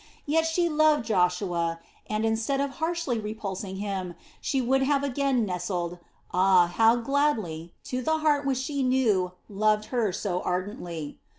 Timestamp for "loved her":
9.47-10.11